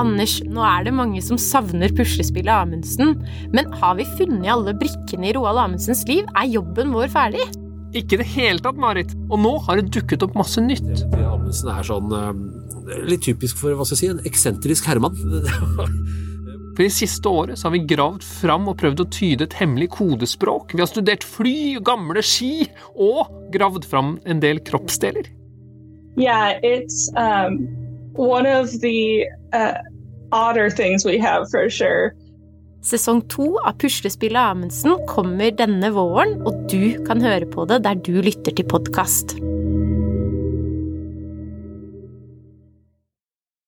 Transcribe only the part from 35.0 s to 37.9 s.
kommer denne våren, og du kan høre på det